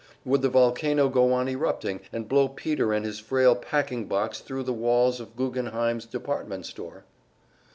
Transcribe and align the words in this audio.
Would 0.25 0.41
the 0.41 0.49
volcano 0.49 1.09
go 1.09 1.31
on 1.31 1.47
erupting, 1.47 1.99
and 2.11 2.27
blow 2.27 2.47
Peter 2.49 2.91
and 2.91 3.05
his 3.05 3.19
frail 3.19 3.55
packing 3.55 4.05
box 4.07 4.39
thru 4.39 4.63
the 4.63 4.73
walls 4.73 5.19
of 5.19 5.35
Guggenheim's 5.35 6.07
Department 6.07 6.65
store? 6.65 7.05